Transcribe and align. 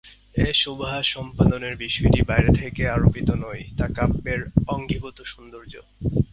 এ 0.37 0.47
শোভা 0.53 0.93
সম্পাদনের 1.05 1.75
বিষয়টি 1.75 2.19
বাইরে 2.21 2.49
থেকে 2.53 2.81
আরোপিত 2.89 3.29
নয়, 3.43 3.63
তা 3.77 3.85
কাব্যের 3.97 4.41
অঙ্গীভূত 4.67 5.17
সৌন্দর্য। 5.23 5.73